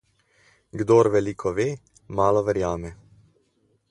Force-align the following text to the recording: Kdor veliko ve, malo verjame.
Kdor 0.81 1.09
veliko 1.15 1.53
ve, 1.59 1.67
malo 2.21 2.43
verjame. 2.49 2.95